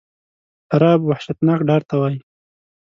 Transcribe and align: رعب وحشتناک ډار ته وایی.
رعب 0.81 1.01
وحشتناک 1.09 1.59
ډار 1.67 1.81
ته 1.89 1.95
وایی. 1.99 2.19